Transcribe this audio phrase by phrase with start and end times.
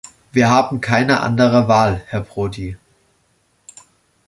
[0.31, 2.75] Wir haben keine andere Wahl, Herr Prodi.